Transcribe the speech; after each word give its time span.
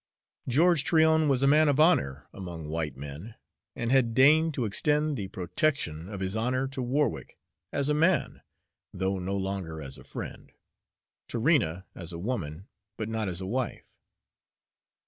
George 0.47 0.83
Tryon 0.83 1.29
was 1.29 1.43
a 1.43 1.47
man 1.47 1.69
of 1.69 1.79
honor 1.79 2.25
among 2.33 2.67
white 2.67 2.97
men, 2.97 3.35
and 3.75 3.91
had 3.91 4.15
deigned 4.15 4.51
to 4.55 4.65
extend 4.65 5.15
the 5.15 5.27
protection 5.27 6.09
of 6.09 6.21
his 6.21 6.35
honor 6.35 6.67
to 6.69 6.81
Warwick 6.81 7.37
as 7.71 7.87
a 7.87 7.93
man, 7.93 8.41
though 8.91 9.19
no 9.19 9.37
longer 9.37 9.79
as 9.79 9.99
a 9.99 10.03
friend; 10.03 10.53
to 11.27 11.37
Rena 11.37 11.85
as 11.93 12.11
a 12.11 12.17
woman, 12.17 12.67
but 12.97 13.09
not 13.09 13.27
as 13.27 13.41
a 13.41 13.45
wife. 13.45 13.93